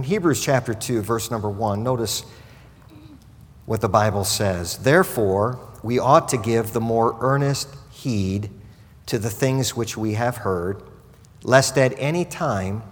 [0.00, 2.24] in Hebrews chapter 2, verse number 1, notice
[3.66, 4.78] what the Bible says.
[4.78, 8.48] Therefore, we ought to give the more earnest heed
[9.04, 10.82] to the things which we have heard,
[11.42, 12.82] lest at any time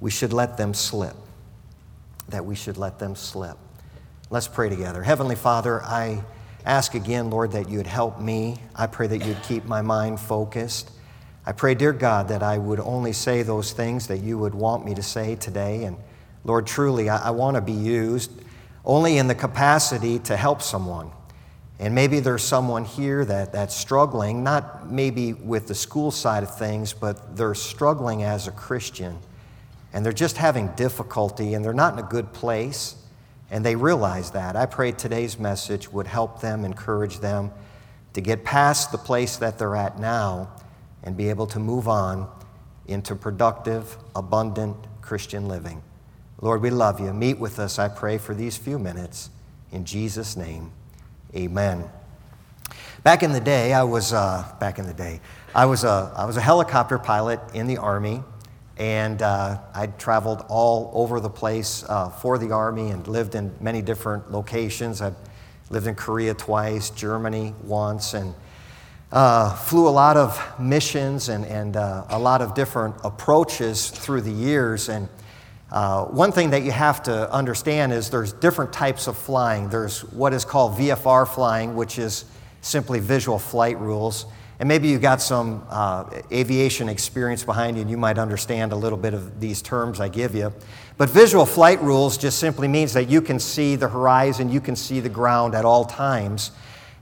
[0.00, 1.14] we should let them slip.
[2.30, 3.58] That we should let them slip.
[4.30, 5.02] Let's pray together.
[5.02, 6.24] Heavenly Father, I
[6.64, 8.56] ask again, Lord, that you'd help me.
[8.74, 10.90] I pray that you'd keep my mind focused.
[11.44, 14.86] I pray, dear God, that I would only say those things that you would want
[14.86, 15.84] me to say today.
[15.84, 15.98] And
[16.44, 18.30] Lord, truly, I, I want to be used
[18.84, 21.10] only in the capacity to help someone.
[21.78, 26.54] And maybe there's someone here that, that's struggling, not maybe with the school side of
[26.54, 29.18] things, but they're struggling as a Christian.
[29.92, 32.96] And they're just having difficulty and they're not in a good place.
[33.50, 34.56] And they realize that.
[34.56, 37.50] I pray today's message would help them, encourage them
[38.12, 40.50] to get past the place that they're at now
[41.02, 42.28] and be able to move on
[42.86, 45.82] into productive, abundant Christian living.
[46.42, 47.12] Lord, we love you.
[47.12, 49.28] Meet with us, I pray, for these few minutes.
[49.72, 50.72] In Jesus' name,
[51.36, 51.84] amen.
[53.02, 55.20] Back in the day, I was, uh, back in the day,
[55.54, 58.22] I was, a, I was a helicopter pilot in the Army,
[58.78, 63.54] and uh, I traveled all over the place uh, for the Army and lived in
[63.60, 65.02] many different locations.
[65.02, 65.12] I
[65.68, 68.34] lived in Korea twice, Germany once, and
[69.12, 74.22] uh, flew a lot of missions and, and uh, a lot of different approaches through
[74.22, 74.88] the years.
[74.88, 75.08] And
[75.72, 79.68] uh, one thing that you have to understand is there's different types of flying.
[79.68, 82.24] There's what is called VFR flying, which is
[82.60, 84.26] simply visual flight rules.
[84.58, 88.76] And maybe you've got some uh, aviation experience behind you and you might understand a
[88.76, 90.52] little bit of these terms I give you.
[90.98, 94.76] But visual flight rules just simply means that you can see the horizon, you can
[94.76, 96.50] see the ground at all times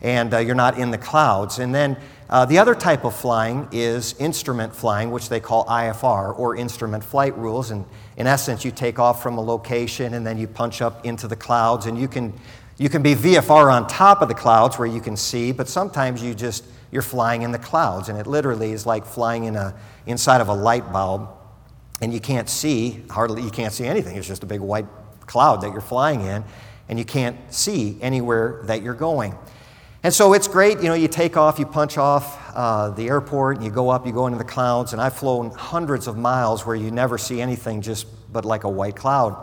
[0.01, 1.59] and uh, you're not in the clouds.
[1.59, 1.97] And then
[2.31, 7.03] uh, the other type of flying is instrument flying, which they call IFR or instrument
[7.03, 7.71] flight rules.
[7.71, 7.85] And
[8.17, 11.37] in essence, you take off from a location and then you punch up into the
[11.37, 12.33] clouds, and you can
[12.77, 16.23] you can be VFR on top of the clouds where you can see, but sometimes
[16.23, 19.75] you just you're flying in the clouds, and it literally is like flying in a
[20.07, 21.29] inside of a light bulb,
[22.01, 24.17] and you can't see hardly you can't see anything.
[24.17, 24.87] It's just a big white
[25.23, 26.45] cloud that you're flying in,
[26.89, 29.35] and you can't see anywhere that you're going.
[30.05, 33.57] And so it's great, you know, you take off, you punch off uh, the airport,
[33.57, 36.65] and you go up, you go into the clouds, and I've flown hundreds of miles
[36.65, 39.37] where you never see anything just but like a white cloud.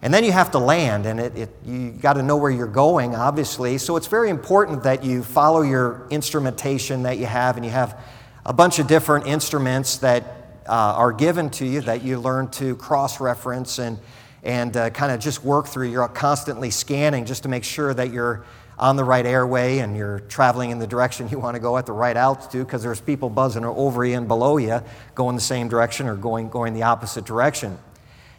[0.00, 2.66] And then you have to land, and it, it you got to know where you're
[2.66, 3.76] going, obviously.
[3.78, 8.00] So it's very important that you follow your instrumentation that you have, and you have
[8.46, 10.22] a bunch of different instruments that
[10.68, 13.98] uh, are given to you that you learn to cross reference and,
[14.44, 15.88] and uh, kind of just work through.
[15.88, 18.44] You're constantly scanning just to make sure that you're
[18.78, 21.86] on the right airway and you're traveling in the direction you want to go at
[21.86, 24.82] the right altitude because there's people buzzing over you and below you
[25.14, 27.78] going the same direction or going, going the opposite direction.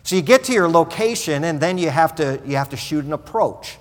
[0.03, 3.05] So you get to your location and then you have to, you have to shoot
[3.05, 3.77] an approach.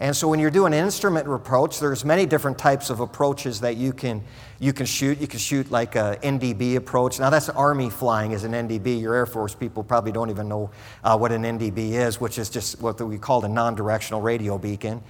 [0.00, 3.76] And so when you're doing an instrument approach, there's many different types of approaches that
[3.76, 4.22] you can,
[4.60, 5.20] you can shoot.
[5.20, 7.18] You can shoot like a NDB approach.
[7.18, 9.00] Now that's Army flying as an NDB.
[9.00, 10.70] Your Air Force people probably don't even know
[11.02, 15.02] uh, what an NDB is, which is just what we call a non-directional radio beacon.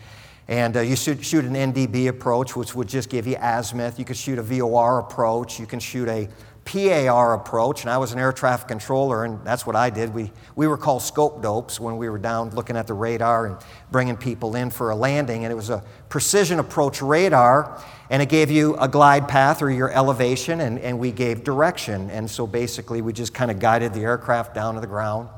[0.48, 3.98] And uh, you should shoot an NDB approach, which would just give you azimuth.
[3.98, 5.60] You could shoot a VOR approach.
[5.60, 6.26] You can shoot a
[6.64, 7.82] PAR approach.
[7.82, 10.12] And I was an air traffic controller, and that's what I did.
[10.12, 13.56] We, we were called scope dopes when we were down looking at the radar and
[13.90, 15.44] bringing people in for a landing.
[15.44, 19.70] And it was a precision approach radar, and it gave you a glide path or
[19.70, 22.10] your elevation, and, and we gave direction.
[22.10, 25.28] And so basically, we just kind of guided the aircraft down to the ground.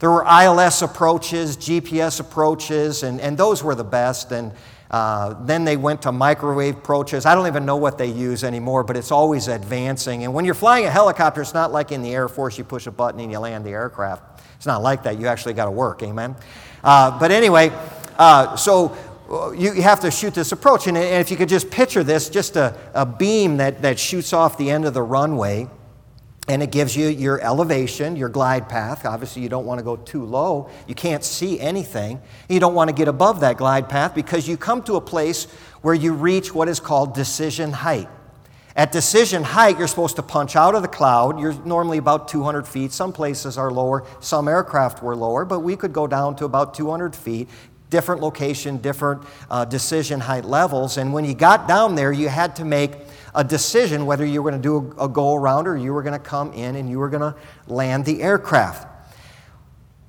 [0.00, 4.32] There were ILS approaches, GPS approaches, and, and those were the best.
[4.32, 4.52] And
[4.90, 7.26] uh, then they went to microwave approaches.
[7.26, 10.24] I don't even know what they use anymore, but it's always advancing.
[10.24, 12.86] And when you're flying a helicopter, it's not like in the Air Force you push
[12.86, 14.42] a button and you land the aircraft.
[14.56, 15.18] It's not like that.
[15.18, 16.36] You actually got to work, amen?
[16.82, 17.72] Uh, but anyway,
[18.18, 18.96] uh, so
[19.30, 20.86] uh, you, have to shoot this approach.
[20.86, 24.58] And, if you could just picture this, just a, a beam that, that shoots off
[24.58, 25.68] the end of the runway
[26.46, 29.06] and it gives you your elevation, your glide path.
[29.06, 30.68] Obviously, you don't want to go too low.
[30.86, 32.20] You can't see anything.
[32.48, 35.46] You don't want to get above that glide path because you come to a place
[35.80, 38.08] where you reach what is called decision height.
[38.76, 41.40] At decision height, you're supposed to punch out of the cloud.
[41.40, 42.92] You're normally about 200 feet.
[42.92, 46.74] Some places are lower, some aircraft were lower, but we could go down to about
[46.74, 47.48] 200 feet.
[47.88, 50.96] Different location, different uh, decision height levels.
[50.96, 52.92] And when you got down there, you had to make
[53.34, 56.02] a decision whether you were going to do a, a go around or you were
[56.02, 57.36] going to come in and you were going to
[57.66, 58.88] land the aircraft.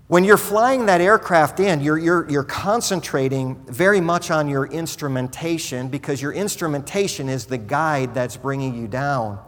[0.07, 5.87] When you're flying that aircraft in, you're, you're, you're concentrating very much on your instrumentation
[5.87, 9.39] because your instrumentation is the guide that's bringing you down.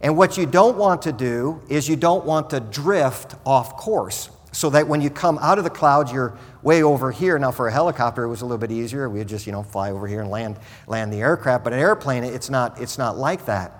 [0.00, 4.30] And what you don't want to do is you don't want to drift off course.
[4.52, 7.38] So that when you come out of the clouds, you're way over here.
[7.38, 9.08] Now, for a helicopter, it was a little bit easier.
[9.08, 11.64] We'd just, you know, fly over here and land, land the aircraft.
[11.64, 13.78] But an airplane, it's not, it's not like that.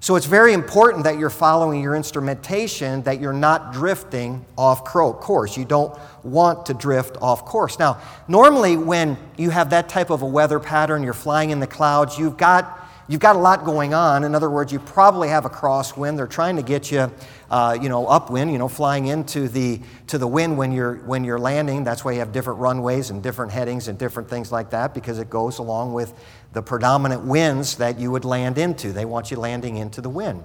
[0.00, 5.56] So it's very important that you're following your instrumentation, that you're not drifting off course.
[5.56, 7.78] You don't want to drift off course.
[7.78, 7.98] Now,
[8.28, 12.18] normally when you have that type of a weather pattern, you're flying in the clouds,
[12.18, 14.24] you've got you've got a lot going on.
[14.24, 16.16] In other words, you probably have a crosswind.
[16.16, 17.12] They're trying to get you,
[17.50, 21.24] uh, you know, upwind, you know, flying into the, to the wind when you're, when
[21.24, 21.84] you're landing.
[21.84, 25.18] That's why you have different runways and different headings and different things like that because
[25.18, 26.14] it goes along with
[26.52, 28.92] the predominant winds that you would land into.
[28.92, 30.42] They want you landing into the wind.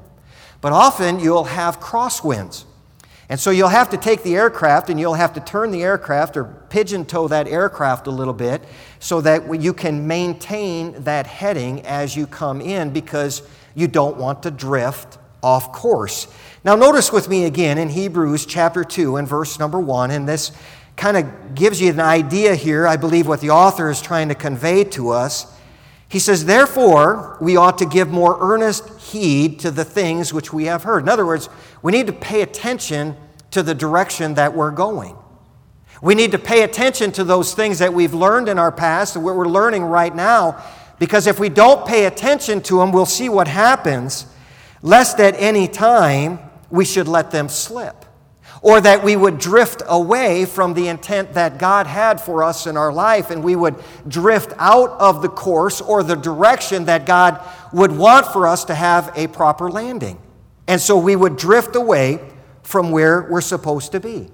[0.61, 2.65] But often you'll have crosswinds.
[3.29, 6.35] And so you'll have to take the aircraft and you'll have to turn the aircraft
[6.35, 8.63] or pigeon toe that aircraft a little bit
[8.99, 13.43] so that you can maintain that heading as you come in because
[13.75, 16.27] you don't want to drift off course.
[16.63, 20.51] Now, notice with me again in Hebrews chapter 2 and verse number 1, and this
[20.97, 24.35] kind of gives you an idea here, I believe, what the author is trying to
[24.35, 25.55] convey to us.
[26.09, 30.65] He says, Therefore, we ought to give more earnest heed to the things which we
[30.65, 31.03] have heard.
[31.03, 31.49] In other words,
[31.81, 33.15] we need to pay attention
[33.51, 35.15] to the direction that we're going.
[36.01, 39.25] We need to pay attention to those things that we've learned in our past and
[39.25, 40.63] what we're learning right now,
[40.97, 44.25] because if we don't pay attention to them, we'll see what happens,
[44.81, 46.39] lest at any time
[46.69, 48.05] we should let them slip
[48.61, 52.75] or that we would drift away from the intent that God had for us in
[52.75, 53.75] our life, and we would
[54.07, 57.39] drift out of the course or the direction that God
[57.71, 60.19] would want for us to have a proper landing.
[60.67, 62.19] And so we would drift away
[62.63, 64.29] from where we're supposed to be.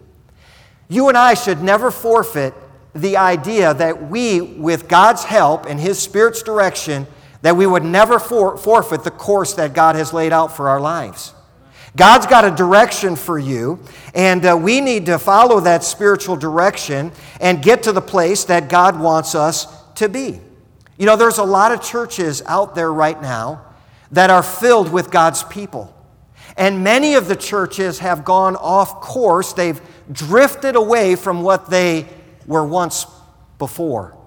[0.87, 2.53] You and I should never forfeit
[2.93, 7.07] the idea that we, with God's help and His Spirit's direction,
[7.41, 10.79] that we would never for- forfeit the course that God has laid out for our
[10.79, 11.33] lives.
[11.95, 13.79] God's got a direction for you,
[14.13, 18.67] and uh, we need to follow that spiritual direction and get to the place that
[18.69, 20.39] God wants us to be.
[20.97, 23.61] You know, there's a lot of churches out there right now
[24.11, 25.93] that are filled with God's people.
[26.57, 29.53] And many of the churches have gone off course.
[29.53, 29.81] They've
[30.11, 32.07] drifted away from what they
[32.45, 33.05] were once
[33.57, 34.17] before.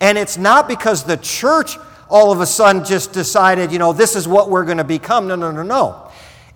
[0.00, 1.76] And it's not because the church
[2.08, 5.28] all of a sudden just decided, you know, this is what we're going to become.
[5.28, 6.09] No, no, no, no.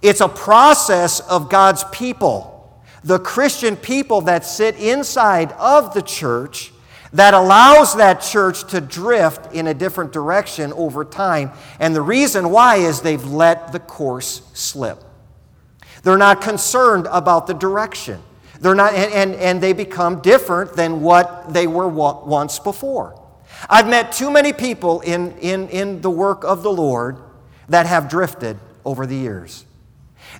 [0.04, 6.72] It's a process of God's people, the Christian people that sit inside of the church
[7.14, 11.52] that allows that church to drift in a different direction over time.
[11.80, 15.02] And the reason why is they've let the course slip.
[16.02, 18.22] They're not concerned about the direction.
[18.60, 23.18] They're not, and, and, and they become different than what they were once before.
[23.70, 27.16] I've met too many people in, in, in the work of the Lord
[27.70, 29.64] that have drifted over the years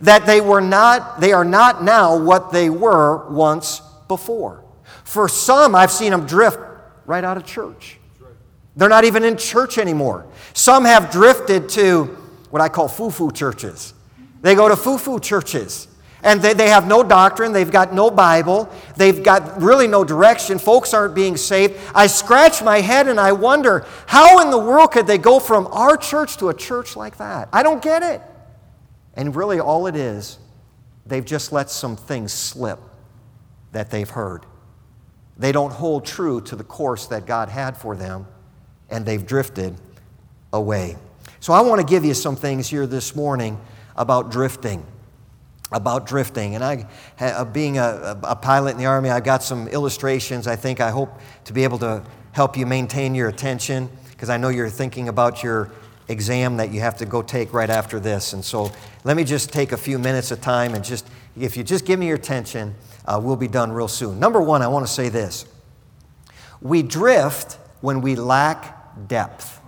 [0.01, 4.65] that they were not they are not now what they were once before.
[5.05, 6.59] For some i've seen them drift
[7.07, 7.99] right out of church.
[8.77, 10.27] They're not even in church anymore.
[10.53, 12.05] Some have drifted to
[12.51, 13.95] what i call foo-foo churches.
[14.43, 15.89] They go to foo-foo churches.
[16.23, 17.53] And they, they have no doctrine.
[17.53, 18.71] They've got no bible.
[18.97, 20.59] They've got really no direction.
[20.59, 21.79] Folks aren't being saved.
[21.95, 25.67] I scratch my head and i wonder how in the world could they go from
[25.67, 27.51] our church to a church like that?
[27.53, 28.23] I don't get it
[29.17, 30.39] and really, all it is,
[31.07, 32.81] they've just let some things slip
[33.73, 34.45] that they've heard.
[35.37, 38.27] They don't hold true to the course that God had for them,
[38.91, 39.77] and they've drifted
[40.53, 40.97] away.
[41.41, 43.61] So, I want to give you some things here this morning
[43.97, 44.85] about drifting.
[45.73, 46.55] About drifting.
[46.55, 46.87] And I,
[47.19, 50.91] uh, being a, a pilot in the Army, I've got some illustrations I think I
[50.91, 51.11] hope
[51.45, 55.43] to be able to help you maintain your attention because I know you're thinking about
[55.43, 55.71] your
[56.09, 58.33] exam that you have to go take right after this.
[58.33, 58.71] And so
[59.05, 61.09] let me just take a few minutes of time and just,
[61.39, 62.75] if you just give me your attention,
[63.07, 64.19] uh, we'll be done real soon.
[64.19, 65.47] Number one, I want to say this
[66.61, 69.61] we drift when we lack depth.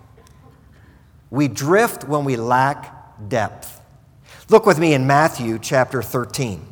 [1.31, 3.81] We drift when we lack depth.
[4.49, 6.65] Look with me in Matthew chapter 13.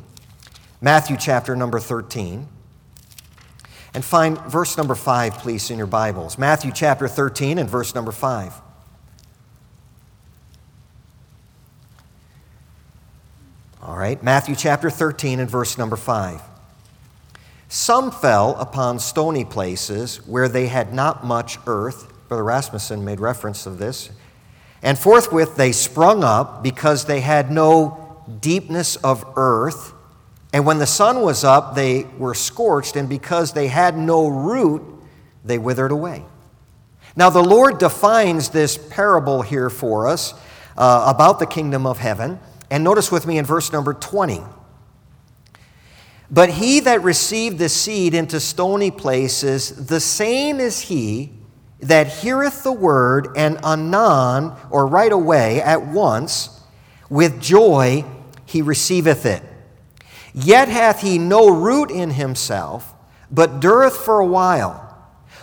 [0.81, 2.47] Matthew chapter number 13.
[3.93, 6.37] And find verse number 5, please, in your Bibles.
[6.37, 8.53] Matthew chapter 13 and verse number 5.
[13.85, 16.41] All right, Matthew chapter 13 and verse number 5.
[17.69, 22.11] Some fell upon stony places where they had not much earth.
[22.27, 24.09] Brother Rasmussen made reference of this.
[24.81, 29.93] And forthwith they sprung up because they had no deepness of earth.
[30.51, 34.81] And when the sun was up, they were scorched, and because they had no root,
[35.43, 36.25] they withered away.
[37.15, 40.33] Now, the Lord defines this parable here for us
[40.75, 42.39] uh, about the kingdom of heaven.
[42.69, 44.41] And notice with me in verse number 20.
[46.31, 51.31] But he that received the seed into stony places, the same is he
[51.81, 56.61] that heareth the word, and anon, or right away, at once,
[57.09, 58.03] with joy
[58.45, 59.43] he receiveth it.
[60.33, 62.93] Yet hath he no root in himself,
[63.29, 64.81] but dureth for a while.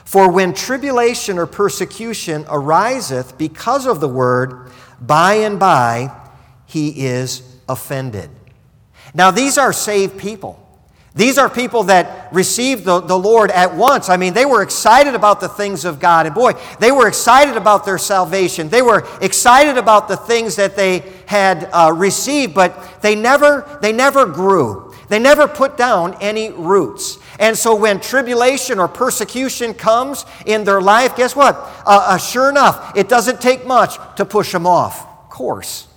[0.04, 6.21] For when tribulation or persecution ariseth because of the word, by and by
[6.72, 8.30] he is offended.
[9.12, 10.58] Now, these are saved people.
[11.14, 14.08] These are people that received the, the Lord at once.
[14.08, 16.24] I mean, they were excited about the things of God.
[16.24, 18.70] And boy, they were excited about their salvation.
[18.70, 23.92] They were excited about the things that they had uh, received, but they never, they
[23.92, 24.94] never grew.
[25.10, 27.18] They never put down any roots.
[27.38, 31.56] And so when tribulation or persecution comes in their life, guess what?
[31.56, 35.91] Uh, uh, sure enough, it doesn't take much to push them off course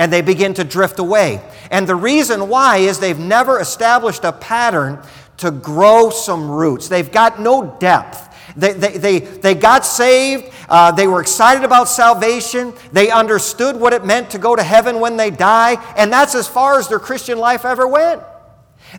[0.00, 1.42] and they begin to drift away.
[1.70, 4.98] And the reason why is they've never established a pattern
[5.36, 6.88] to grow some roots.
[6.88, 8.34] They've got no depth.
[8.56, 10.54] They, they, they, they got saved.
[10.70, 12.72] Uh, they were excited about salvation.
[12.92, 15.76] They understood what it meant to go to heaven when they die.
[15.98, 18.22] And that's as far as their Christian life ever went.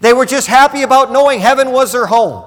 [0.01, 2.45] They were just happy about knowing heaven was their home.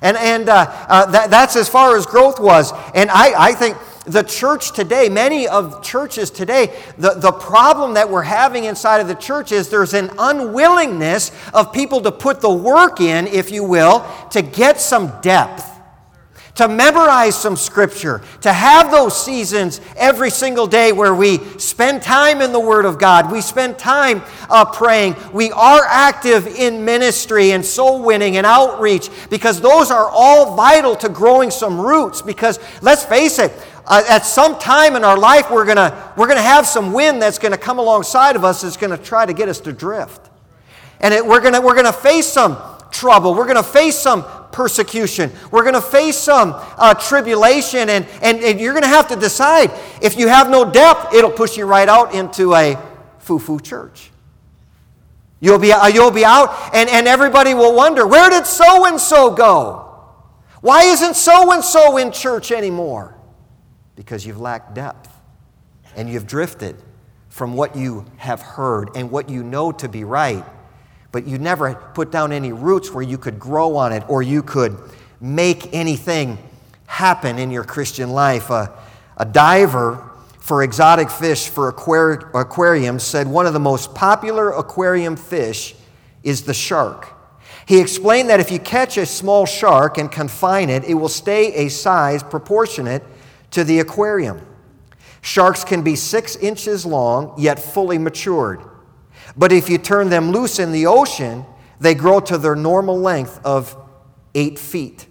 [0.00, 2.72] And, and uh, uh, that, that's as far as growth was.
[2.94, 3.76] And I, I think
[4.08, 9.08] the church today, many of churches today, the, the problem that we're having inside of
[9.08, 13.64] the church is there's an unwillingness of people to put the work in, if you
[13.64, 15.78] will, to get some depth
[16.58, 22.42] to memorize some scripture, to have those seasons every single day where we spend time
[22.42, 27.52] in the Word of God, we spend time uh, praying, we are active in ministry
[27.52, 32.22] and soul winning and outreach, because those are all vital to growing some roots.
[32.22, 33.52] Because let's face it,
[33.88, 37.38] uh, at some time in our life, we're going we're gonna have some wind that's
[37.38, 40.30] going to come alongside of us that's going to try to get us to drift.
[41.00, 42.56] And it, we're going we're gonna face some
[42.90, 43.34] trouble.
[43.34, 45.30] We're going to face some persecution.
[45.50, 47.88] We're going to face some uh, tribulation.
[47.88, 49.70] And, and, and you're going to have to decide
[50.02, 52.78] if you have no depth, it'll push you right out into a
[53.18, 54.10] foo foo church.
[55.40, 58.98] You'll be, uh, you'll be out, and, and everybody will wonder where did so and
[58.98, 59.84] so go?
[60.60, 63.14] Why isn't so and so in church anymore?
[63.98, 65.12] Because you've lacked depth
[65.96, 66.76] and you've drifted
[67.28, 70.44] from what you have heard and what you know to be right,
[71.10, 74.40] but you never put down any roots where you could grow on it or you
[74.40, 74.78] could
[75.20, 76.38] make anything
[76.86, 78.50] happen in your Christian life.
[78.50, 78.70] a
[79.32, 85.74] diver for exotic fish for aquari- aquariums said one of the most popular aquarium fish
[86.22, 87.08] is the shark.
[87.66, 91.66] He explained that if you catch a small shark and confine it, it will stay
[91.66, 93.02] a size proportionate
[93.50, 94.46] to the aquarium.
[95.20, 98.62] Sharks can be six inches long, yet fully matured.
[99.36, 101.44] But if you turn them loose in the ocean,
[101.80, 103.76] they grow to their normal length of
[104.34, 105.06] eight feet.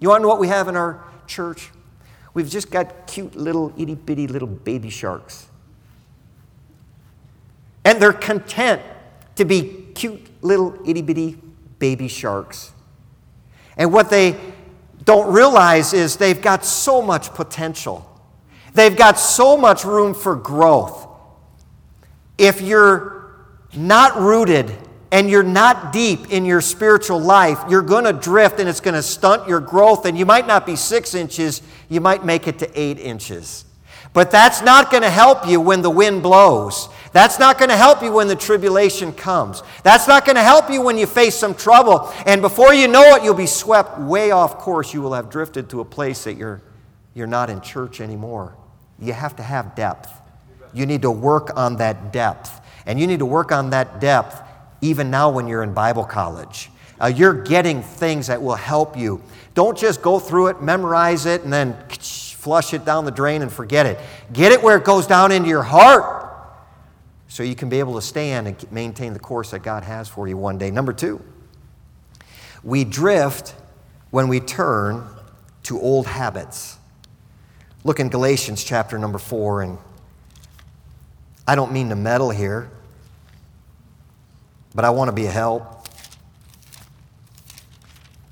[0.00, 1.70] You want to know what we have in our church?
[2.34, 5.46] We've just got cute little itty bitty little baby sharks.
[7.84, 8.82] And they're content
[9.36, 11.38] to be cute little itty bitty
[11.78, 12.72] baby sharks.
[13.76, 14.38] And what they
[15.06, 18.04] don't realize is they've got so much potential.
[18.74, 21.08] They've got so much room for growth.
[22.36, 23.34] If you're
[23.74, 24.70] not rooted
[25.12, 28.94] and you're not deep in your spiritual life, you're going to drift and it's going
[28.94, 30.04] to stunt your growth.
[30.04, 33.64] And you might not be six inches, you might make it to eight inches.
[34.12, 36.88] But that's not going to help you when the wind blows.
[37.12, 39.62] That's not going to help you when the tribulation comes.
[39.82, 42.12] That's not going to help you when you face some trouble.
[42.26, 44.92] And before you know it, you'll be swept way off course.
[44.92, 46.62] You will have drifted to a place that you're,
[47.14, 48.56] you're not in church anymore.
[48.98, 50.12] You have to have depth.
[50.72, 52.60] You need to work on that depth.
[52.86, 54.42] And you need to work on that depth
[54.80, 56.70] even now when you're in Bible college.
[57.00, 59.22] Uh, you're getting things that will help you.
[59.54, 63.52] Don't just go through it, memorize it, and then flush it down the drain and
[63.52, 63.98] forget it.
[64.32, 66.15] Get it where it goes down into your heart
[67.36, 70.26] so you can be able to stand and maintain the course that God has for
[70.26, 70.70] you one day.
[70.70, 71.20] Number two,
[72.64, 73.54] we drift
[74.10, 75.06] when we turn
[75.64, 76.78] to old habits.
[77.84, 79.76] Look in Galatians chapter number four, and
[81.46, 82.70] I don't mean to meddle here,
[84.74, 85.86] but I want to be a help.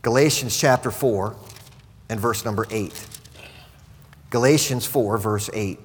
[0.01, 1.37] Galatians chapter 4
[2.09, 3.07] and verse number 8.
[4.31, 5.79] Galatians 4, verse 8.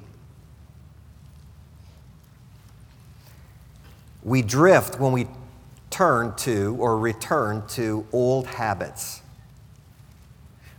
[4.30, 5.26] We drift when we
[5.90, 9.24] turn to or return to old habits.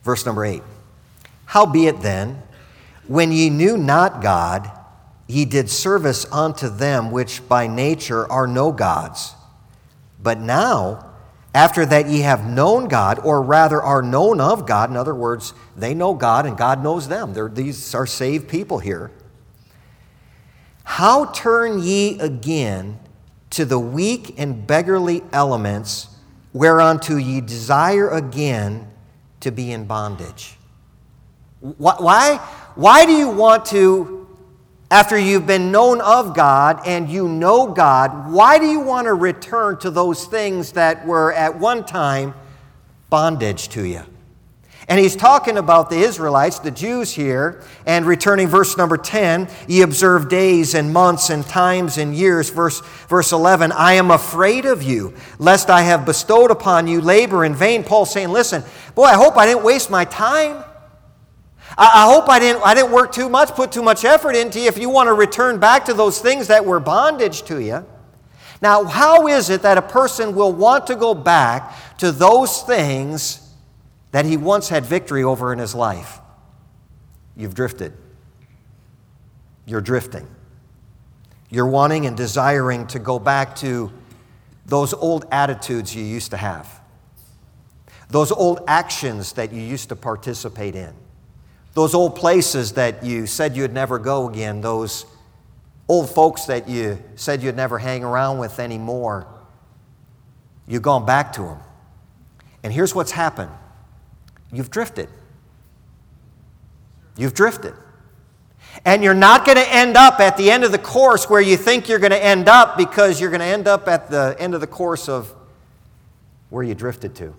[0.04, 0.62] Verse number 8
[1.46, 2.40] Howbeit then,
[3.08, 4.70] when ye knew not God,
[5.26, 9.34] ye did service unto them which by nature are no gods.
[10.22, 11.10] But now,
[11.52, 15.54] after that ye have known God, or rather are known of God, in other words,
[15.76, 17.32] they know God and God knows them.
[17.32, 19.10] They're, these are saved people here.
[20.84, 23.00] How turn ye again
[23.50, 26.08] to the weak and beggarly elements
[26.52, 28.88] whereunto ye desire again
[29.40, 30.56] to be in bondage?
[31.60, 32.36] Why,
[32.74, 34.26] why do you want to,
[34.90, 39.14] after you've been known of God and you know God, why do you want to
[39.14, 42.34] return to those things that were at one time
[43.10, 44.02] bondage to you?
[44.90, 49.82] And he's talking about the Israelites, the Jews here, and returning verse number 10, ye
[49.82, 52.50] observe days and months and times and years.
[52.50, 57.44] Verse, verse 11, I am afraid of you, lest I have bestowed upon you labor
[57.44, 57.84] in vain.
[57.84, 58.64] Paul saying, listen,
[58.96, 60.64] boy, I hope I didn't waste my time.
[61.78, 64.58] I, I hope I didn't, I didn't work too much, put too much effort into
[64.58, 67.86] you if you want to return back to those things that were bondage to you.
[68.60, 73.49] Now, how is it that a person will want to go back to those things
[74.12, 76.18] that he once had victory over in his life.
[77.36, 77.92] You've drifted.
[79.66, 80.26] You're drifting.
[81.48, 83.92] You're wanting and desiring to go back to
[84.66, 86.80] those old attitudes you used to have,
[88.08, 90.94] those old actions that you used to participate in,
[91.74, 95.06] those old places that you said you'd never go again, those
[95.88, 99.26] old folks that you said you'd never hang around with anymore.
[100.68, 101.58] You've gone back to them.
[102.62, 103.50] And here's what's happened
[104.52, 105.08] You've drifted.
[107.16, 107.74] You've drifted.
[108.84, 111.56] And you're not going to end up at the end of the course where you
[111.56, 114.54] think you're going to end up because you're going to end up at the end
[114.54, 115.34] of the course of
[116.50, 117.34] where you drifted to.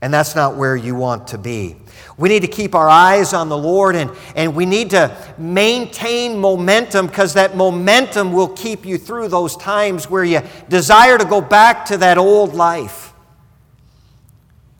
[0.00, 1.76] And that's not where you want to be.
[2.16, 6.38] We need to keep our eyes on the Lord and, and we need to maintain
[6.38, 11.40] momentum because that momentum will keep you through those times where you desire to go
[11.40, 13.07] back to that old life.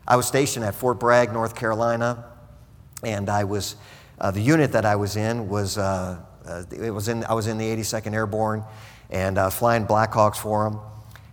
[0.09, 2.25] I was stationed at Fort Bragg, North Carolina,
[3.03, 3.75] and I was,
[4.19, 7.45] uh, the unit that I was in was, uh, uh, it was in, I was
[7.45, 8.63] in the 82nd Airborne,
[9.11, 10.79] and was flying Blackhawks for them.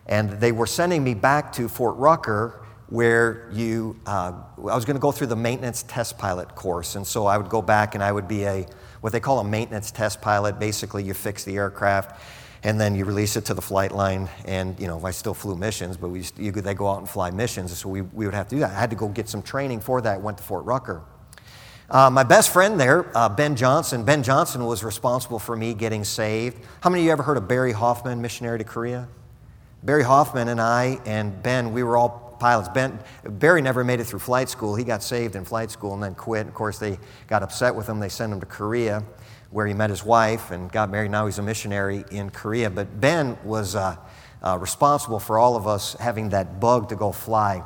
[0.04, 4.96] And they were sending me back to Fort Rucker, where you, uh, I was going
[4.96, 6.96] to go through the maintenance test pilot course.
[6.96, 8.66] And so I would go back and I would be a,
[9.00, 10.58] what they call a maintenance test pilot.
[10.58, 12.20] Basically, you fix the aircraft
[12.66, 14.28] and then you release it to the flight line.
[14.44, 17.30] And you know, I still flew missions, but we you, they go out and fly
[17.30, 18.72] missions, so we, we would have to do that.
[18.72, 20.20] I had to go get some training for that.
[20.20, 21.04] Went to Fort Rucker.
[21.88, 24.04] Uh, my best friend there, uh, Ben Johnson.
[24.04, 26.58] Ben Johnson was responsible for me getting saved.
[26.80, 29.06] How many of you ever heard of Barry Hoffman, missionary to Korea?
[29.84, 32.68] Barry Hoffman and I and Ben, we were all pilots.
[32.68, 34.74] Ben, Barry never made it through flight school.
[34.74, 36.48] He got saved in flight school and then quit.
[36.48, 36.98] Of course, they
[37.28, 38.00] got upset with him.
[38.00, 39.04] They sent him to Korea
[39.56, 41.10] where he met his wife and got married.
[41.10, 42.68] Now he's a missionary in Korea.
[42.68, 43.96] But Ben was uh,
[44.42, 47.62] uh, responsible for all of us having that bug to go fly.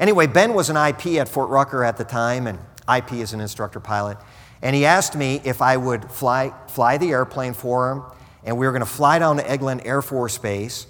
[0.00, 2.58] Anyway, Ben was an IP at Fort Rucker at the time, and
[2.90, 4.16] IP is an instructor pilot.
[4.62, 8.04] And he asked me if I would fly, fly the airplane for him,
[8.42, 10.86] and we were going to fly down to Eglin Air Force Base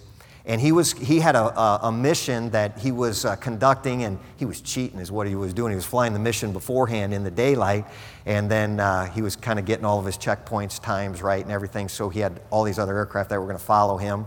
[0.48, 4.18] and he, was, he had a, a, a mission that he was uh, conducting, and
[4.38, 5.72] he was cheating, is what he was doing.
[5.72, 7.84] He was flying the mission beforehand in the daylight,
[8.24, 11.52] and then uh, he was kind of getting all of his checkpoints, times right, and
[11.52, 11.90] everything.
[11.90, 14.24] So he had all these other aircraft that were going to follow him.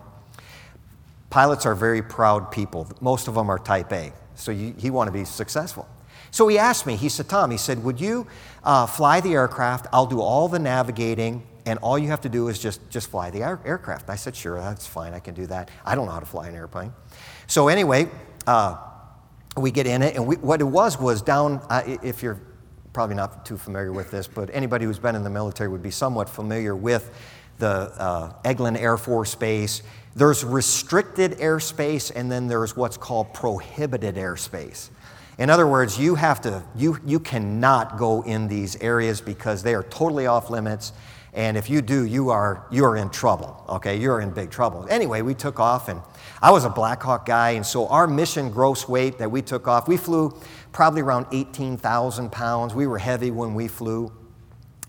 [1.31, 2.87] Pilots are very proud people.
[3.01, 4.13] Most of them are type A.
[4.35, 5.89] So you, he wanted to be successful.
[6.29, 8.27] So he asked me, he said, Tom, he said, would you
[8.63, 9.87] uh, fly the aircraft?
[9.91, 13.29] I'll do all the navigating and all you have to do is just, just fly
[13.29, 14.09] the air, aircraft.
[14.09, 15.69] I said, sure, that's fine, I can do that.
[15.85, 16.93] I don't know how to fly an airplane.
[17.47, 18.09] So, anyway,
[18.47, 18.77] uh,
[19.57, 22.39] we get in it, and we, what it was was down, uh, if you're
[22.93, 25.91] probably not too familiar with this, but anybody who's been in the military would be
[25.91, 27.11] somewhat familiar with
[27.59, 29.83] the uh, Eglin Air Force Base.
[30.15, 34.89] There's restricted airspace, and then there's what's called prohibited airspace.
[35.37, 39.73] In other words, you have to, you, you cannot go in these areas because they
[39.73, 40.91] are totally off limits
[41.33, 43.97] and if you do, you are, you are in trouble, okay?
[43.97, 44.85] You're in big trouble.
[44.89, 46.01] Anyway, we took off, and
[46.41, 49.65] I was a Black Hawk guy, and so our mission gross weight that we took
[49.65, 50.37] off, we flew
[50.73, 52.75] probably around 18,000 pounds.
[52.75, 54.11] We were heavy when we flew,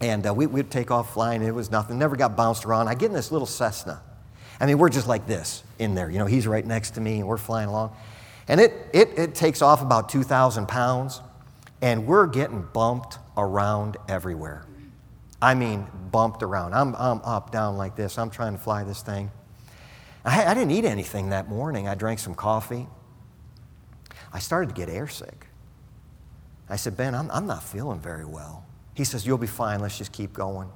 [0.00, 1.42] and uh, we, would take off flying.
[1.42, 2.88] It was nothing, never got bounced around.
[2.88, 4.02] I get in this little Cessna.
[4.58, 6.10] I mean, we're just like this in there.
[6.10, 7.94] You know, he's right next to me, and we're flying along.
[8.48, 11.20] And it, it, it takes off about 2,000 pounds,
[11.80, 14.66] and we're getting bumped around everywhere.
[15.42, 16.72] I mean, bumped around.
[16.72, 18.16] I'm, I'm up, down like this.
[18.16, 19.32] I'm trying to fly this thing.
[20.24, 21.88] I, I didn't eat anything that morning.
[21.88, 22.86] I drank some coffee.
[24.32, 25.34] I started to get airsick.
[26.70, 28.64] I said, Ben, I'm, I'm not feeling very well.
[28.94, 29.80] He says, You'll be fine.
[29.80, 30.70] Let's just keep going.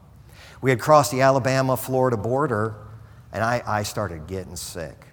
[0.60, 2.74] We had crossed the Alabama Florida border,
[3.32, 5.06] and I, I started getting sick.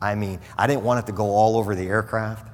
[0.00, 2.48] I mean, I didn't want it to go all over the aircraft.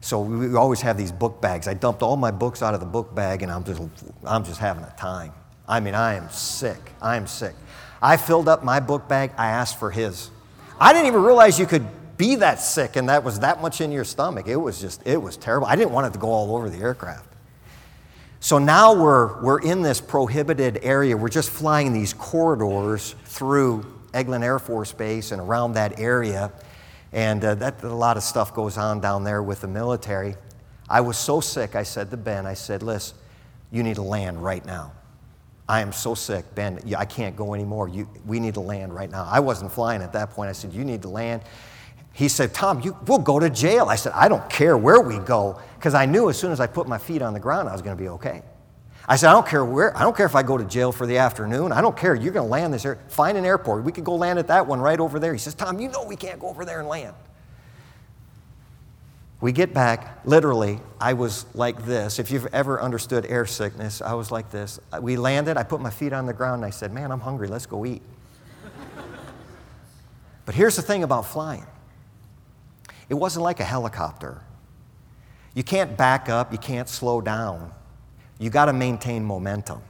[0.00, 1.66] So we always have these book bags.
[1.66, 3.82] I dumped all my books out of the book bag and I'm just,
[4.24, 5.32] I'm just having a time.
[5.68, 6.92] I mean, I am sick.
[7.02, 7.54] I am sick.
[8.00, 9.32] I filled up my book bag.
[9.36, 10.30] I asked for his.
[10.78, 13.90] I didn't even realize you could be that sick and that was that much in
[13.92, 14.46] your stomach.
[14.46, 15.66] It was just, it was terrible.
[15.66, 17.26] I didn't want it to go all over the aircraft.
[18.40, 21.16] So now we're, we're in this prohibited area.
[21.16, 26.52] We're just flying these corridors through Eglin Air Force Base and around that area.
[27.12, 30.36] And uh, that, a lot of stuff goes on down there with the military.
[30.88, 33.16] I was so sick, I said to Ben, I said, listen,
[33.72, 34.92] you need to land right now.
[35.68, 37.88] I am so sick, Ben, I can't go anymore.
[37.88, 39.26] You, we need to land right now.
[39.28, 40.48] I wasn't flying at that point.
[40.48, 41.42] I said, You need to land.
[42.12, 43.86] He said, Tom, you, we'll go to jail.
[43.88, 46.66] I said, I don't care where we go, because I knew as soon as I
[46.66, 48.42] put my feet on the ground, I was going to be okay.
[49.08, 51.06] I said, I don't care where, I don't care if I go to jail for
[51.06, 51.72] the afternoon.
[51.72, 52.14] I don't care.
[52.14, 52.98] You're going to land this air.
[53.08, 53.84] Find an airport.
[53.84, 55.32] We could go land at that one right over there.
[55.32, 57.14] He says, Tom, you know we can't go over there and land.
[59.40, 62.18] We get back, literally, I was like this.
[62.18, 64.80] If you've ever understood air sickness, I was like this.
[65.00, 67.48] We landed, I put my feet on the ground, and I said, Man, I'm hungry,
[67.48, 68.02] let's go eat.
[70.46, 71.66] but here's the thing about flying
[73.08, 74.42] it wasn't like a helicopter.
[75.54, 77.72] You can't back up, you can't slow down.
[78.38, 79.82] You got to maintain momentum.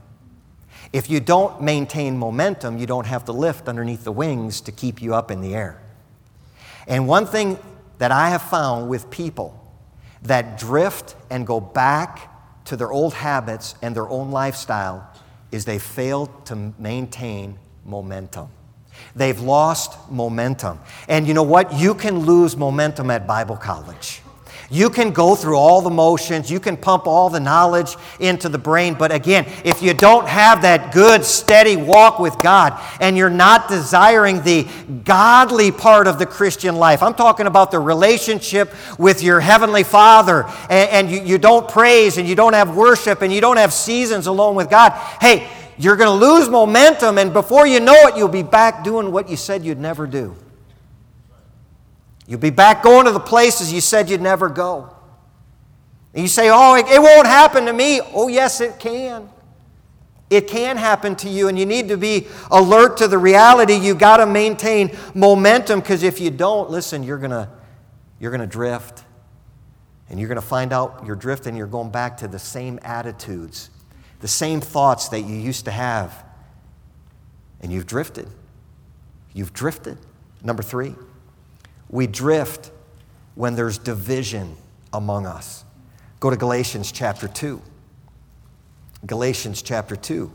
[0.93, 5.03] If you don't maintain momentum, you don't have to lift underneath the wings to keep
[5.03, 5.81] you up in the air.
[6.87, 7.59] And one thing
[7.99, 9.63] that I have found with people
[10.23, 15.09] that drift and go back to their old habits and their own lifestyle
[15.53, 18.49] is they fail to maintain momentum.
[19.15, 20.81] They've lost momentum.
[21.09, 21.75] And you know what?
[21.75, 24.23] You can lose momentum at Bible college.
[24.69, 28.59] You can go through all the motions, you can pump all the knowledge into the
[28.59, 33.31] brain, but again, if you don't have that good, steady walk with God and you're
[33.31, 34.67] not desiring the
[35.05, 40.45] godly part of the Christian life, I'm talking about the relationship with your Heavenly Father,
[40.69, 43.73] and, and you, you don't praise and you don't have worship and you don't have
[43.73, 45.49] seasons alone with God, hey,
[45.79, 49.29] you're going to lose momentum, and before you know it, you'll be back doing what
[49.29, 50.35] you said you'd never do.
[52.27, 54.95] You'll be back going to the places you said you'd never go.
[56.13, 58.01] And you say, Oh, it, won't happen to me.
[58.15, 59.29] Oh, yes, it can.
[60.29, 63.75] It can happen to you, and you need to be alert to the reality.
[63.75, 67.47] You've got to maintain momentum because if you don't, listen, you're going
[68.19, 69.05] you're going to drift.
[70.09, 73.71] And you're going to find out you're drifting, you're going back to the same attitudes,
[74.21, 76.25] the same thoughts that you used to have.
[77.61, 78.29] And you've drifted.
[79.35, 79.99] You've drifted.
[80.45, 80.95] Number three,
[81.89, 82.71] we drift
[83.35, 84.57] when there's division
[84.93, 85.65] among us.
[86.21, 87.61] Go to Galatians chapter 2.
[89.05, 90.31] Galatians chapter 2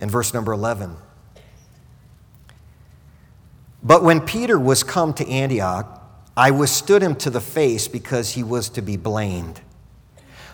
[0.00, 0.96] and verse number 11.
[3.82, 6.02] But when Peter was come to Antioch,
[6.36, 9.60] I withstood him to the face because he was to be blamed.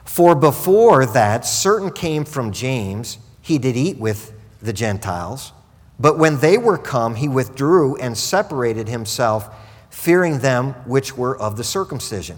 [0.04, 5.52] For before that, certain came from James, he did eat with the Gentiles.
[5.98, 9.54] But when they were come, he withdrew and separated himself
[9.94, 12.36] fearing them which were of the circumcision.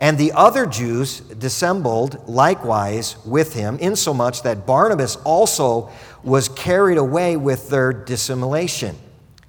[0.00, 5.90] And the other Jews dissembled likewise with him, insomuch that Barnabas also
[6.24, 8.96] was carried away with their dissimulation.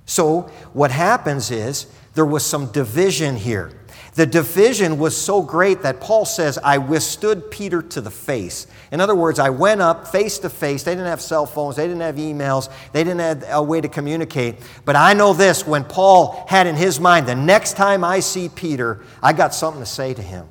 [0.06, 3.72] So, what happens is there was some division here.
[4.18, 8.66] The division was so great that Paul says, I withstood Peter to the face.
[8.92, 10.82] In other words, I went up face to face.
[10.82, 13.88] They didn't have cell phones, they didn't have emails, they didn't have a way to
[13.88, 14.56] communicate.
[14.86, 18.50] But I know this when Paul had in his mind, the next time I see
[18.50, 20.48] Peter, I got something to say to him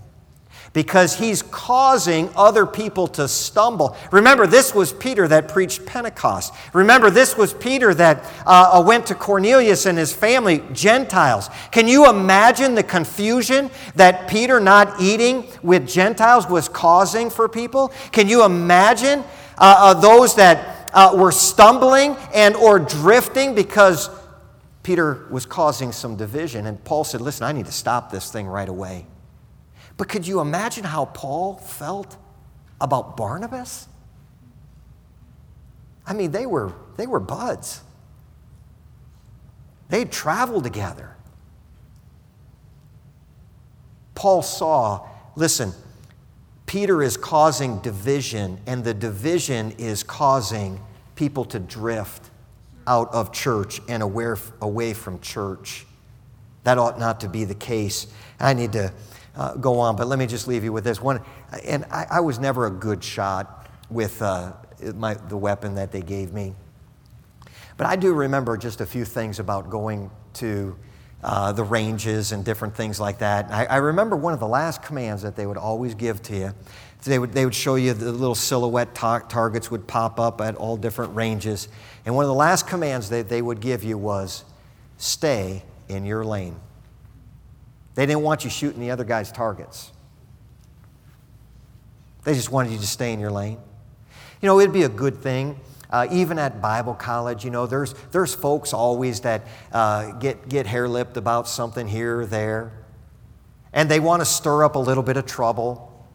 [0.76, 3.96] because he's causing other people to stumble.
[4.12, 6.52] Remember, this was Peter that preached Pentecost.
[6.74, 11.48] Remember, this was Peter that uh, uh, went to Cornelius and his family, Gentiles.
[11.70, 17.90] Can you imagine the confusion that Peter not eating with Gentiles was causing for people?
[18.12, 19.20] Can you imagine
[19.56, 24.10] uh, uh, those that uh, were stumbling and or drifting because
[24.82, 26.66] Peter was causing some division?
[26.66, 29.06] And Paul said, listen, I need to stop this thing right away.
[29.96, 32.16] But could you imagine how Paul felt
[32.80, 33.88] about Barnabas?
[36.06, 37.80] I mean, they were, they were buds.
[39.88, 41.16] They traveled together.
[44.14, 45.72] Paul saw, listen,
[46.66, 50.80] Peter is causing division, and the division is causing
[51.14, 52.30] people to drift
[52.86, 55.86] out of church and away, away from church.
[56.64, 58.06] That ought not to be the case.
[58.40, 58.92] I need to
[59.36, 61.20] uh, go on, but let me just leave you with this one.
[61.64, 64.52] And I, I was never a good shot with uh,
[64.94, 66.54] my, the weapon that they gave me.
[67.76, 70.76] But I do remember just a few things about going to
[71.22, 73.50] uh, the ranges and different things like that.
[73.50, 76.54] I, I remember one of the last commands that they would always give to you.
[77.04, 80.56] They would, they would show you the little silhouette tar- targets would pop up at
[80.56, 81.68] all different ranges.
[82.04, 84.44] And one of the last commands that they would give you was
[84.96, 86.56] stay in your lane.
[87.96, 89.90] They didn't want you shooting the other guy's targets.
[92.24, 93.58] They just wanted you to stay in your lane.
[94.40, 95.58] You know, it'd be a good thing.
[95.88, 100.66] Uh, even at Bible college, you know, there's, there's folks always that uh, get, get
[100.66, 102.72] hair lipped about something here or there,
[103.72, 106.06] and they want to stir up a little bit of trouble.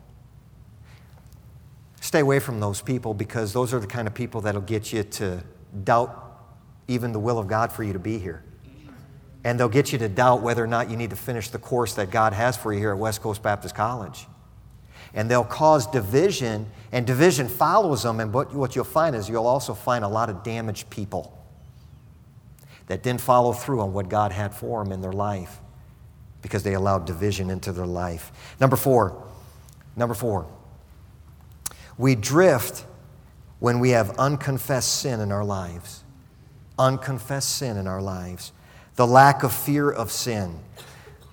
[2.02, 5.04] Stay away from those people because those are the kind of people that'll get you
[5.04, 5.42] to
[5.84, 6.50] doubt
[6.88, 8.44] even the will of God for you to be here.
[9.44, 11.96] And they'll get you to doubt whether or not you need to finish the course
[11.96, 14.28] that God has for you here at West Coast Baptist College
[15.14, 18.20] and they'll cause division, and division follows them.
[18.20, 21.38] And what, you'll find is you'll also find a lot of damaged people
[22.88, 25.60] that didn't follow through on what God had for them in their life
[26.42, 28.32] because they allowed division into their life.
[28.60, 29.28] Number four,
[29.96, 30.48] number four,
[31.98, 32.86] we drift
[33.60, 36.04] when we have unconfessed sin in our lives.
[36.80, 38.54] Unconfessed sin in our lives.
[39.02, 40.60] The lack of fear of sin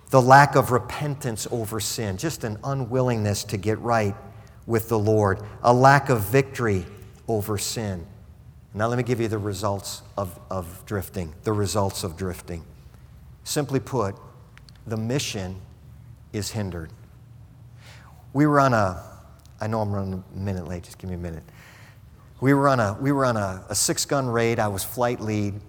[0.09, 4.17] the lack of repentance over sin, just an unwillingness to get right
[4.65, 6.87] with the Lord, a lack of victory
[7.29, 8.07] over sin.
[8.73, 12.65] Now, let me give you the results of, of drifting, the results of drifting.
[13.45, 14.17] Simply put,
[14.87, 15.61] the mission
[16.33, 16.91] is hindered.
[18.33, 19.05] We were on a,
[19.61, 21.45] I know I'm running a minute late, just give me a minute.
[22.41, 24.59] We were on a, we were on a, a six gun raid.
[24.59, 25.61] I was flight lead.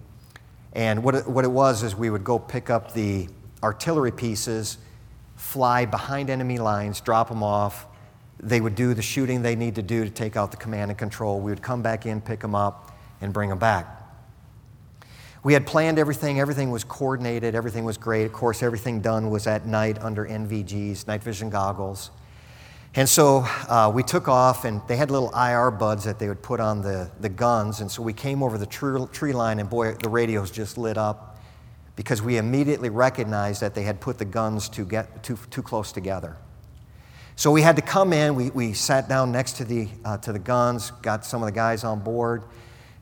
[0.72, 3.28] And what it, what it was is we would go pick up the
[3.62, 4.78] artillery pieces
[5.40, 7.86] fly behind enemy lines, drop them off.
[8.38, 10.98] They would do the shooting they need to do to take out the command and
[10.98, 11.40] control.
[11.40, 13.86] We would come back in, pick them up, and bring them back.
[15.42, 18.26] We had planned everything, everything was coordinated, everything was great.
[18.26, 22.10] Of course, everything done was at night under NVGs, night vision goggles.
[22.94, 26.42] And so uh, we took off, and they had little IR buds that they would
[26.42, 27.80] put on the, the guns.
[27.80, 30.98] And so we came over the tree, tree line, and boy, the radios just lit
[30.98, 31.38] up
[31.94, 35.92] because we immediately recognized that they had put the guns too, get, too, too close
[35.92, 36.36] together.
[37.36, 38.34] So we had to come in.
[38.34, 41.52] We, we sat down next to the, uh, to the guns, got some of the
[41.52, 42.42] guys on board,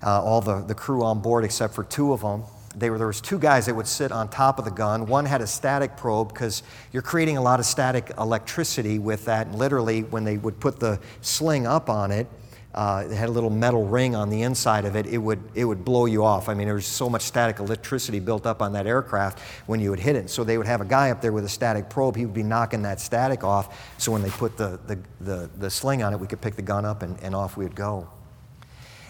[0.02, 2.44] uh, all the, the crew on board except for two of them.
[2.76, 5.06] They were, there was two guys that would sit on top of the gun.
[5.06, 9.48] One had a static probe because you're creating a lot of static electricity with that.
[9.48, 12.26] And literally, when they would put the sling up on it,
[12.74, 15.64] uh, it had a little metal ring on the inside of it, it would, it
[15.64, 16.48] would blow you off.
[16.48, 19.90] I mean, there was so much static electricity built up on that aircraft when you
[19.90, 20.30] would hit it.
[20.30, 22.14] So they would have a guy up there with a static probe.
[22.14, 23.96] He would be knocking that static off.
[23.98, 26.62] So when they put the, the, the, the sling on it, we could pick the
[26.62, 28.08] gun up and, and off we would go.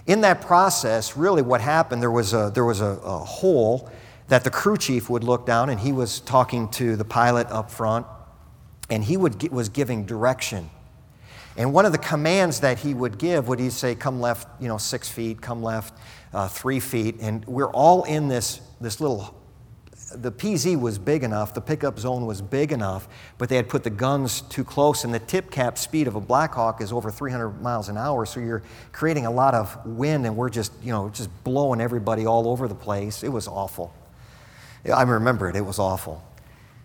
[0.09, 3.89] In that process, really what happened, there was, a, there was a, a hole
[4.27, 7.71] that the crew chief would look down, and he was talking to the pilot up
[7.71, 8.07] front,
[8.91, 10.69] and he would, was giving direction
[11.59, 14.69] and one of the commands that he would give would he say, come left, you
[14.69, 15.93] know, six feet, come left,
[16.33, 17.17] uh, three feet.
[17.21, 19.35] And we're all in this, this little,
[20.15, 23.85] the PZ was big enough, the pickup zone was big enough, but they had put
[23.85, 25.05] the guns too close.
[25.05, 28.25] And the tip cap speed of a Blackhawk is over 300 miles an hour.
[28.25, 32.27] So you're creating a lot of wind, and we're just, you know, just blowing everybody
[32.27, 33.23] all over the place.
[33.23, 33.93] It was awful.
[34.93, 36.25] I remember it, it was awful.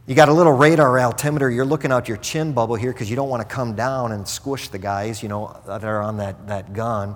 [0.06, 3.16] You got a little radar altimeter, you're looking out your chin bubble here because you
[3.16, 6.48] don't want to come down and squish the guys, you know, that are on that,
[6.48, 7.16] that gun.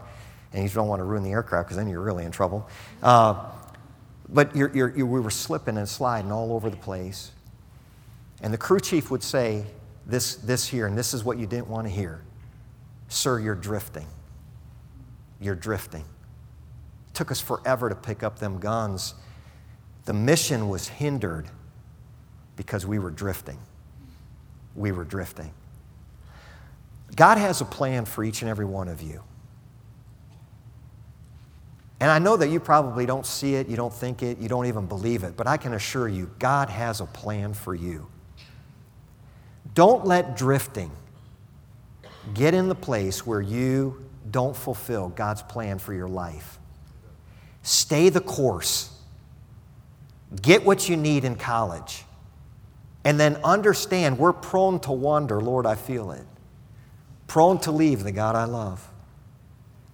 [0.54, 2.70] And you don't want to ruin the aircraft because then you're really in trouble.
[3.04, 3.44] Uh,
[4.30, 7.32] but you're, you're, you we were slipping and sliding all over the place.
[8.42, 9.66] And the crew chief would say
[10.06, 12.24] this, this here, and this is what you didn't want to hear
[13.10, 14.06] Sir, you're drifting.
[15.40, 16.02] You're drifting.
[16.02, 19.14] It took us forever to pick up them guns.
[20.06, 21.48] The mission was hindered
[22.56, 23.60] because we were drifting.
[24.76, 25.52] We were drifting.
[27.16, 29.24] God has a plan for each and every one of you.
[32.00, 34.68] And I know that you probably don't see it, you don't think it, you don't
[34.68, 38.08] even believe it, but I can assure you, God has a plan for you.
[39.74, 40.92] Don't let drifting
[42.34, 46.60] get in the place where you don't fulfill God's plan for your life.
[47.64, 48.94] Stay the course.
[50.42, 52.04] Get what you need in college.
[53.04, 56.26] And then understand we're prone to wander, Lord, I feel it.
[57.28, 58.88] Prone to leave the God I love.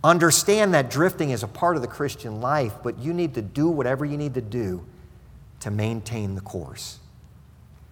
[0.03, 3.69] Understand that drifting is a part of the Christian life, but you need to do
[3.69, 4.85] whatever you need to do
[5.61, 6.99] to maintain the course.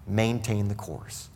[0.06, 1.30] Maintain the course.